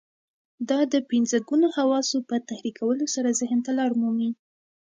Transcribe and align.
دا 0.69 0.79
د 0.93 0.95
پنځه 1.09 1.37
ګونو 1.47 1.67
حواسو 1.77 2.17
په 2.29 2.35
تحريکولو 2.49 3.05
سره 3.15 3.29
ذهن 3.39 3.59
ته 3.65 3.71
لار 3.79 3.91
مومي. 4.01 4.31